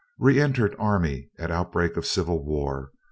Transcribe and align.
Re 0.17 0.39
entered 0.41 0.75
army 0.79 1.29
at 1.37 1.51
outbreak 1.51 1.95
of 1.95 2.07
Civil 2.07 2.43
War. 2.43 2.91